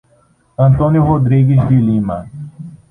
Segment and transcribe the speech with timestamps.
[0.57, 2.27] Antônio Rodrigues de Lima